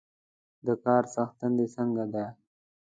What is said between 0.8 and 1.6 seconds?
کار څښتن